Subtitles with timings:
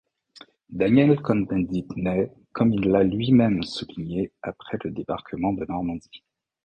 [0.69, 6.23] Daniel Cohn-Bendit naît, comme il l'a lui-même souligné, après le débarquement de Normandie.